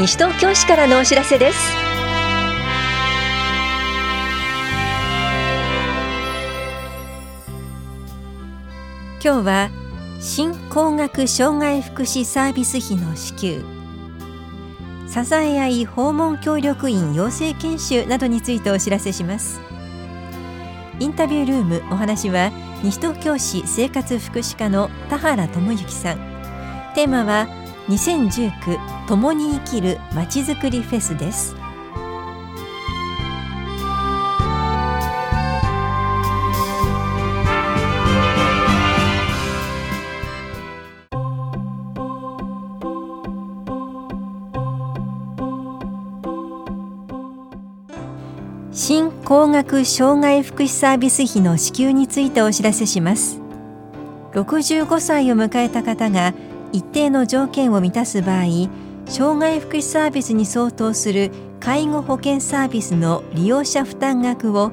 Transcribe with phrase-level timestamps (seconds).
[0.00, 1.58] 西東京市からのお知らせです。
[9.22, 9.70] 今日は
[10.18, 13.62] 新高額障害福祉サービス費の支給。
[15.06, 19.60] 支え合い訪問協力員養成研修などについてお知らせします。
[20.98, 26.16] インタビュールームお話は西東京市生活福祉課の田原智之さん。
[26.94, 27.59] テーマは
[27.90, 31.56] 2019共に生きるまちづくりフェスです。
[48.72, 53.40] 新高額障害福祉サービス費の支給についてお知らせします。
[54.32, 56.34] 65歳を迎えた方が
[56.72, 58.44] 一定の条件を満たす場合
[59.06, 64.72] 障害福祉サービスに相当する介護保険サービスの利用者負担額を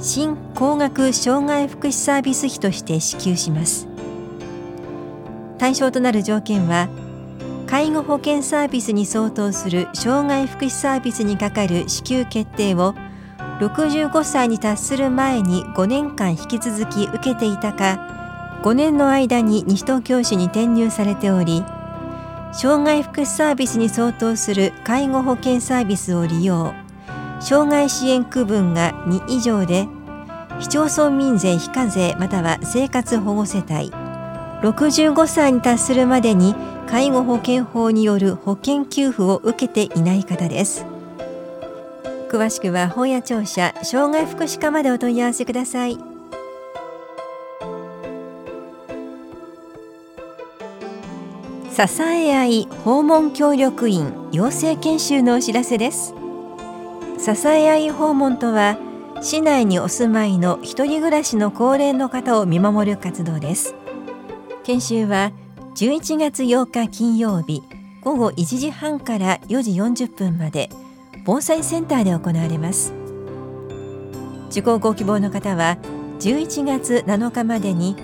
[0.00, 3.88] 新高額障害福祉サービス費として支給します。
[5.58, 6.88] 対象となる条件は
[7.66, 12.94] 介護保険サービスに相当する障害福祉サービスにかかる支給決定を
[13.60, 18.13] 65歳に達する前に5年間引き続き受けていたか
[18.64, 21.62] 5年の間に西東京市に転入されており
[22.54, 26.72] 障害福祉サービスに相当する介護保険サービスを利用。
[27.40, 29.86] 障害支援区分が2以上で
[30.60, 33.92] 市町村民税非課税または生活保護世帯。
[34.62, 36.54] 65歳に達するまでに
[36.86, 40.86] 介護保険法による保険給付を受けていない方です。
[42.30, 46.13] 詳しくは本屋庁舎障害福祉課までお問い合わせください。
[51.74, 56.14] 支え合い訪問協力員養成研修のお知らせです。
[57.18, 58.78] 支え合い訪問とは
[59.20, 63.74] 市内にお住まいの一人暮らしの高齢の方を見守る活動です。
[64.62, 65.32] 研修は
[65.74, 67.60] 11月8日金曜日
[68.02, 70.70] 午後1時半から4時40分まで
[71.24, 72.94] 防災センターで行われます。
[74.50, 75.78] 受講ご希望の方は
[76.20, 77.96] 11月7日までに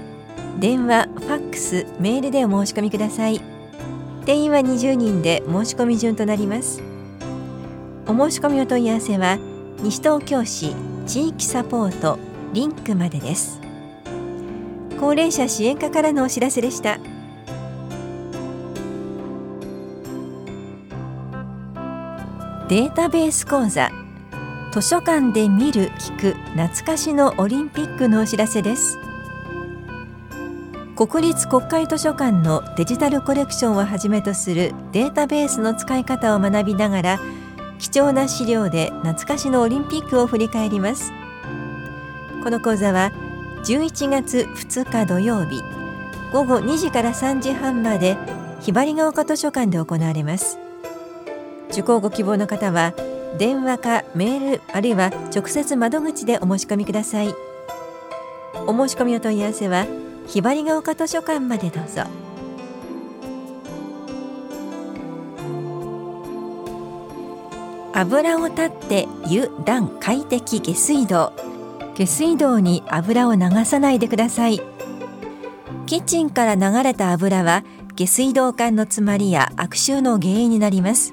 [0.59, 3.60] 電話、ファックス、メールでお申し込みください。
[4.25, 6.83] 定員は20人で申し込み順となります。
[8.07, 9.39] お申し込みお問い合わせは
[9.83, 10.75] 西東京市
[11.07, 12.19] 地域サポート
[12.53, 13.61] リンクまでです。
[14.99, 16.99] 高齢者支援課からのお知らせでした。
[22.69, 23.91] データベース講座
[24.73, 29.00] 図書館で見る聞く懐かしのオリンピックのお知らせです。
[31.01, 37.21] 国立国会図書館のデジタルコレクションをはじめとするデータベースの使い方を学びながら
[37.79, 41.11] 貴重な資料で懐かしのオリンピックを振り返ります。
[42.45, 43.13] この講座は
[43.65, 45.63] 11月2日土曜日
[46.35, 48.19] 午後2時から3時半まで
[48.61, 50.59] ひばりが丘図書館で行われます。
[51.71, 52.93] 受講ご希望の方は
[53.39, 57.35] 電話かメールあるいは直接窓口でお申し込みください。
[58.67, 59.87] お申し込みお問い合わせは
[60.31, 62.05] ひばりが丘図書館までどうぞ。
[67.93, 71.33] 油を断って湯暖快適下水道。
[71.97, 74.61] 下水道に油を流さないでください。
[75.87, 77.65] キッチンから流れた油は
[77.97, 81.13] 下水道管の詰まりや悪臭の原因になります。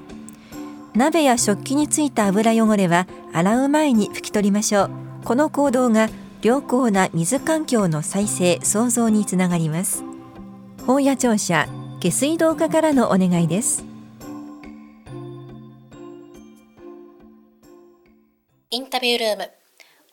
[0.94, 4.90] 鍋や食器についた油汚れは洗う前に拭き取りましょう。
[5.24, 6.08] この行動が
[6.40, 10.04] 良好な水環境の再生創造につながります。
[10.86, 11.66] 本屋庁舎
[11.98, 13.84] 下水道課からのお願いです。
[18.70, 19.50] インタビュールーム。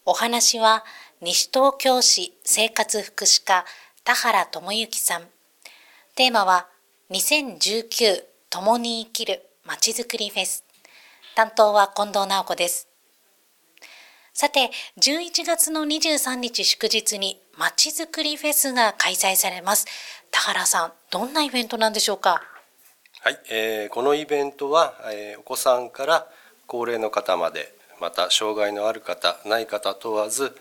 [0.04, 0.84] お話は
[1.22, 3.66] 西東京市生活福祉課
[4.04, 5.28] 田原智之さん。
[6.16, 6.68] テーマは
[7.12, 10.64] 2019共に生きるまちづくりフェス。
[11.36, 12.95] 担当は近藤直子です。
[14.38, 19.86] さて、11月の23日祝日にまちづくりフェスが開催されます。
[20.30, 22.42] 田原さん、どんなイベントなんでしょうか？
[23.22, 26.28] はい、えー、このイベントは、えー、お子さんから
[26.68, 30.54] 高齢の方まで、また障害のある方、ない方問わず、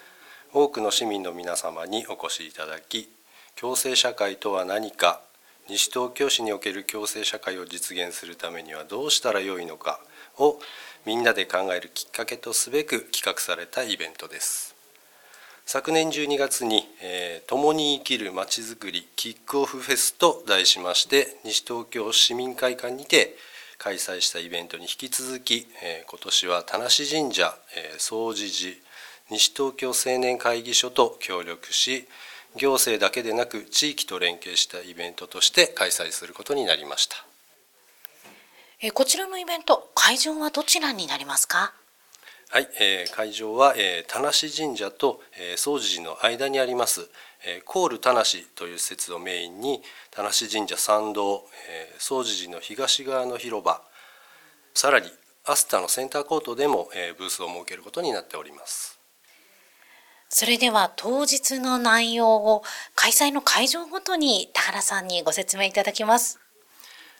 [0.52, 3.08] 多くの市民の皆様にお越しいただき、
[3.56, 5.20] 共生社会とは何か、
[5.68, 9.98] 西東京市における共生社会を実現するためにはどうしたらよいのか
[10.38, 10.60] を
[11.06, 14.74] みんなで考えるきっかけとすべく企画されたイベントです
[15.66, 23.36] 昨年12月に「えー、共に生きるまちづくりキックオフフェス」と題しまして西東京市民会館にて
[23.78, 28.76] 開催したイベントに引き続きえ、今年は田無神社え、総持寺、
[29.30, 32.06] 西東京青年会議所と協力し、
[32.56, 37.26] 行政だけでなく地域と連携したイベントとして開催することになりました。
[38.92, 41.72] こちらのイベント、会場はどちらになりますか？
[42.50, 47.08] はい、えー、会場は、えー、田無神社と、えー、総持寺の間にあります、
[47.46, 48.22] えー、コール田無
[48.54, 53.80] という施設をメインに田無神社参道、えー、総持寺の東側の広場
[54.74, 55.08] さらに
[55.46, 59.00] アスタのセンターコートでも、えー、ブースを設けることになっております。
[60.28, 62.62] それでは当日の内容を
[62.94, 66.40] 開催の会場ごとに田原さんにご説明いただきます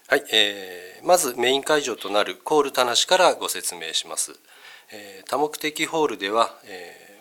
[0.07, 4.33] はい、えー、まずメイン会場となるコール田無からご説明します。
[5.31, 6.51] 多目的ホールでは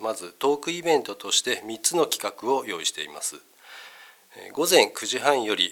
[0.02, 3.38] まずトークイベントとして3つの企画を用意しています。
[4.52, 5.72] 午前9時半より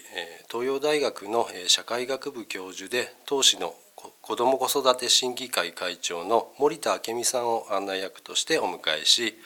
[0.50, 3.74] 東洋大学の社会学部教授で当時の
[4.22, 9.38] 子ども子育て審議会会長の森田明美さんを案内役としてお迎えし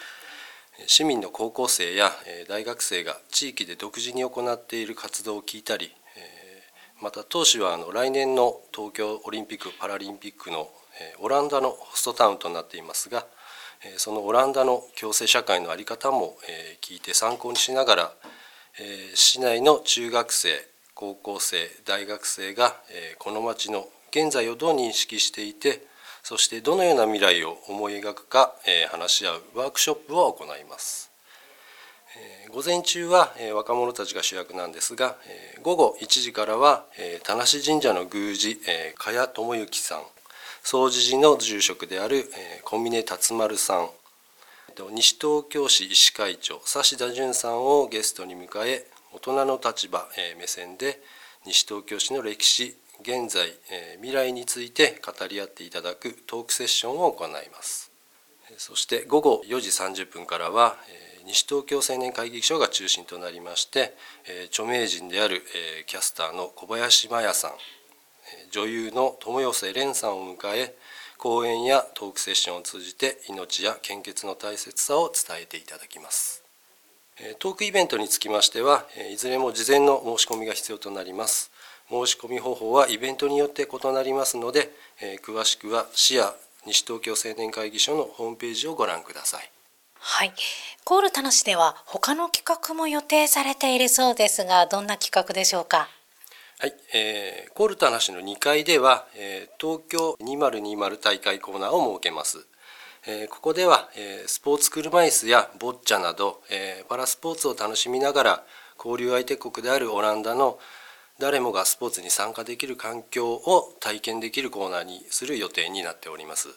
[0.86, 2.12] 市民の高校生や
[2.48, 5.90] 大学生が地域で独自に行っている活動を聞いたり
[7.02, 10.68] また当時はあの来年の東京オリンピック・パラリンピックの
[11.18, 13.26] オランダのホストタウンとなっていますが
[13.98, 16.36] そのオランダの共生社会の在り方も
[16.80, 18.12] 聞いて参考にしながら
[19.14, 20.48] 市内の中学生
[20.94, 22.74] 高校生大学生が
[23.18, 25.82] この町の現在をどう認識していて
[26.22, 28.54] そしてどのような未来を思い描くか
[28.90, 31.15] 話し合うワークショップを行います。
[32.50, 35.16] 午前中は若者たちが主役なんですが
[35.62, 36.84] 午後1時からは
[37.22, 38.58] 田無神社の宮司
[38.96, 40.02] 加谷智之さん
[40.62, 42.24] 総持寺の住職である
[42.64, 43.88] 小峰達丸さん
[44.92, 50.06] 西東京市医師会長指田淳さんをゲストに迎え大人の立場
[50.38, 51.00] 目線で
[51.46, 53.52] 西東京市の歴史現在
[53.96, 57.90] 未来について語り合っていただくトークセッションを行います。
[58.58, 60.76] そして午後4時30分からは
[61.26, 63.94] 西東京青年会議所が中心となりまして
[64.46, 65.42] 著名人である
[65.86, 67.50] キャスターの小林麻也さん
[68.50, 70.74] 女優の友寄蓮さんを迎え
[71.18, 76.42] 講演やトークセッションを通じて命や献血の大切さを伝えていただきます。
[77.38, 81.50] トークイベントにつきましてはいずれも事前の申し込みが必要となります。
[81.88, 84.70] 申し込み方法はイベントによって異なりますので
[85.24, 86.34] 詳しくは市や
[86.66, 89.55] 西東京青年会議所のホームページをご覧ください。
[89.98, 90.32] はい。
[90.84, 95.88] コール楽しでは他の企画も予定されているそうですが、どんな企画でしょうか？
[96.58, 102.46] はい、えー、コールタナシの2階では、えー、東京2020大会コーナーを設けます。
[103.06, 108.44] えー、ここでは、えー、スポーツ車椅子やボッチャなど、えー、パラスポーツを楽しみながら
[108.78, 110.58] 交流相手国であるオランダの
[111.18, 116.48] 誰もがスポーツに参加できる環境を体験できるコーナーにする予定になっております。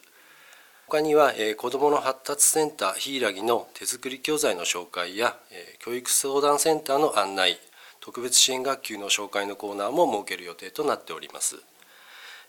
[0.90, 7.60] 他には、えー、子どもの発達センターひいらぎの手作り教材の紹介や、えー、教育相談センターの案内
[8.00, 11.58] 特別支援学級の紹介のコーナーも設ける予定となっております。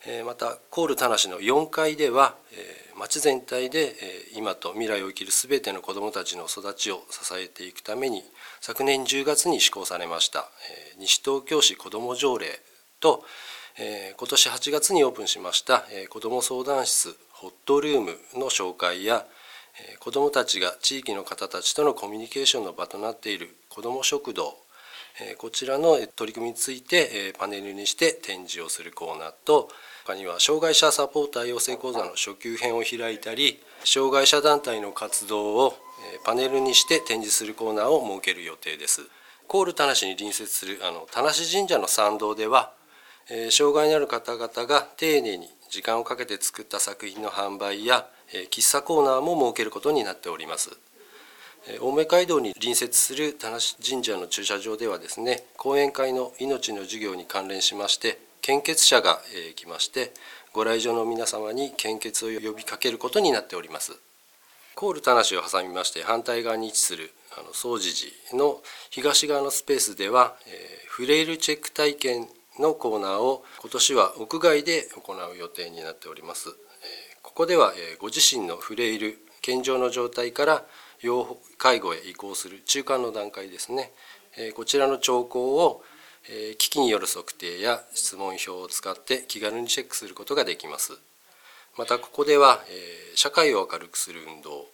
[0.06, 2.34] えまたコール田無の4階では
[2.96, 8.24] 町全体でえ今と未来を生きる全ての子どもたちの育ちを支えていくために
[8.62, 10.48] 昨年10月に施行されました
[10.96, 12.46] え西東京市子ども条例
[13.00, 13.22] と
[13.78, 19.24] え今年8月にオープンしましたえ子ども相談室ホットルームの紹介や
[19.98, 24.58] 子どもたちが地域の方たちとのコミュニケーションの場となっている子ども食堂
[25.38, 29.70] こちらの取り組みについてパネルにして展示をするコーナーと
[30.04, 35.74] 他には障害者サポーター養成講座の初級編を開いたり障害者団体の活動を
[36.24, 39.02] パネルにして展示するコーナーを設ける予定です。
[39.46, 42.72] コール田無に隣接するあの田無神社の参道では
[43.50, 48.06] 障害のある方々が丁寧に時間をかけて作った作品の販売や
[48.50, 50.70] 喫茶コーナーも設けることになっております。
[51.80, 59.20] 青梅街道に隣接する田無神社の駐車場ではですね講演会の命の授業に関連しまして献血者が
[59.56, 60.12] 来まして
[60.54, 63.92] ご来場の皆様に献血を呼びかけることになっております。
[64.74, 72.28] コール田無を挟みまして反対側に位置するあの総持寺の東側のスペースでは、え、フレイルチェック体験
[72.60, 76.50] のコーナーを今年は屋外で行う予定になっております、
[77.22, 80.64] ここでは、ご自身のフレイル健常の状態から
[81.00, 83.92] 要介護へ移行する中間の段階ですね。
[84.54, 85.82] こちらの兆候を
[86.58, 90.98] 機器による測定や質問票を使って気軽にチェックすることができます。
[91.78, 92.62] またここでは
[93.14, 94.66] 社会を明るくする運動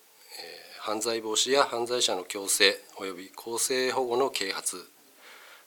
[0.81, 4.77] 犯罪防止や犯罪者の強制及び公正保護の啓発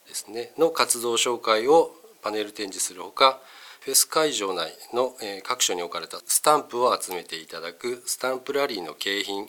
[0.07, 3.39] ですねの活動紹介をパネル展示するほか
[3.81, 9.47] フェス会場内の各所に置かれたスタンプを集めていただくスタンプラリーの景品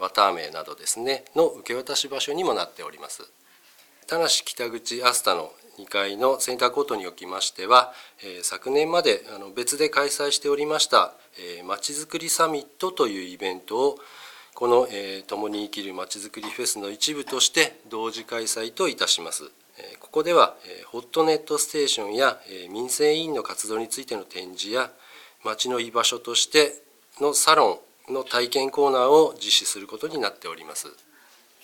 [0.00, 3.22] 綿名などですねの受け渡し場所にもなっております
[4.06, 7.94] 田無北口アスタの2階のセンターコートにおきましては、
[8.42, 9.22] 昨年まで
[9.56, 11.14] 別で開催しておりました
[11.64, 13.98] まちづくりサミットというイベントを
[14.54, 19.50] この、え、共に生きるまちづくりフェスの一部として同時開催といたします。
[20.00, 22.38] ここではホットネットステーションや
[22.70, 24.90] 民生委員の活動についての展示や
[25.44, 26.82] 町の居場所として
[27.20, 30.88] のサロンの体験コーナーを実施することになっております。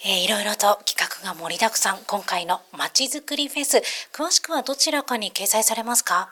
[0.05, 6.31] えー、いろいろと企画が盛りだくさん今回のまちづくりフェス詳しくはどちらかに掲載されますか？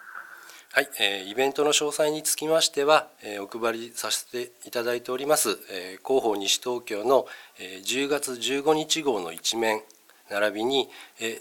[0.72, 7.26] はい、えー、イベントの詳細につきましては、えー、お配りさせていただいております、えー、広報西東京の、
[7.58, 9.82] えー、10月15日号の一面
[10.30, 10.88] 並びに、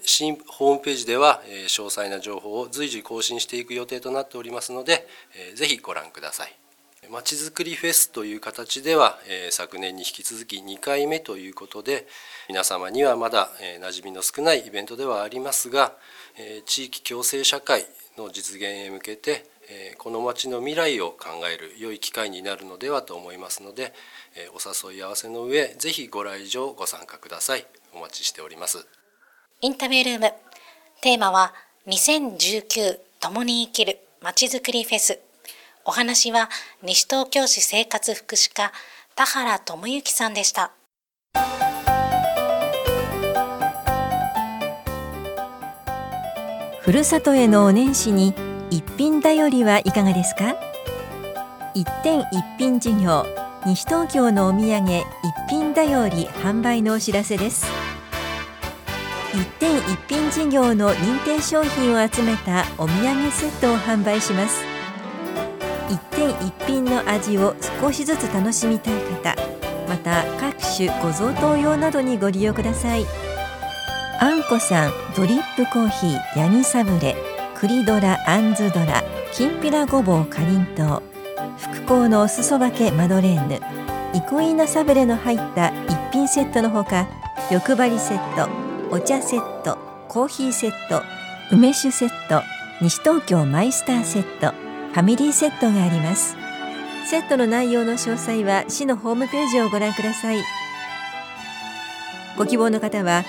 [0.04, 5.08] 新ホームページでは、詳細な情報を随時更新していく予定となっておりますので、
[5.56, 6.56] ぜひご覧ください。
[7.10, 9.20] まちづくりフェスという形では、
[9.52, 12.08] 昨年に引き続き2回目ということで
[12.48, 15.94] 皆様にはまだ、え馴染みの少ないイベントではありますが、
[16.66, 17.86] 地域共生社会
[18.18, 19.46] の実現へ向けて、
[19.98, 23.94] この町の未来を考える良い機会になるのではと思いますので、
[24.54, 28.86] お誘い合わせの上ぜひご来場ご参加くださいお待ちしております。
[29.62, 30.34] インタビュールーム。
[31.02, 31.54] テーマは
[31.88, 35.20] 2019共に生きるまちづくりフェス。
[35.86, 36.50] お話は
[36.84, 38.74] 西東京市生活福祉課
[39.16, 40.72] 田原智之さんでした。
[46.82, 48.34] ふるさとへのお年始に
[48.70, 50.56] 一品だよりはいかがですか？
[51.74, 53.26] 一点一品事業
[53.66, 55.06] 西東京のお土産一
[55.50, 57.66] 品だより販売のお知らせです
[59.36, 64.64] 一点一品事業の認定商品を集めたお土産セットを販売します。
[65.90, 69.36] 一点一品の味を少しずつ楽しみたい方
[69.90, 73.06] また各種ご贈答用などにご利用ください。
[74.22, 77.18] あんこさんドリップコーヒーヤギサブレ
[77.56, 81.04] 栗ドラあんずドラきんぴらごぼうかりんとう
[81.58, 83.60] 福幸のおすそばけマドレーヌ
[84.14, 87.10] イコイナサブレの入った一品セットのほか
[87.52, 89.78] 欲張りセットお茶セット
[90.08, 91.02] コーヒーセット
[91.52, 92.44] 梅酒セット
[92.82, 94.52] 西東京マイスターセット
[94.94, 96.36] ファミリーセットがあります。
[97.10, 100.38] セットの内容の詳細は市のホームページをご覧ください。
[102.38, 103.24] ご希望の方は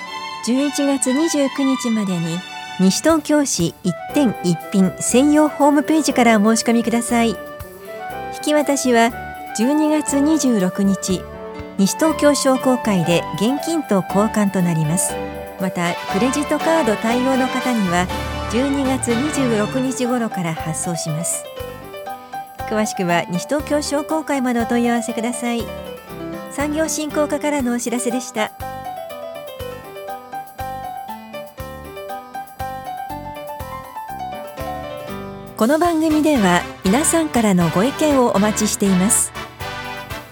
[0.46, 2.38] 11月29日までに
[2.78, 7.30] 西東京市一点一品専用ホームページからお申し込みください。
[7.30, 7.36] 引
[8.42, 9.10] き渡しは
[9.58, 11.22] 12月26日
[11.78, 15.25] 西東京商工会で現金と交換となります。
[15.66, 18.06] またクレジットカード対応の方には
[18.52, 21.44] 12月26日頃から発送します。
[22.70, 25.64] 詳しくは西東京商工会までお問い合わせください。
[26.52, 28.52] 産業振興課からのお知らせでした。
[35.56, 39.32] この番組では皆さんからのご意見をお待ちしています。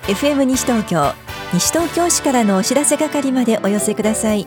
[0.03, 1.13] FM 西東京
[1.53, 4.47] 西東京市からのお知らせ係までお寄せください。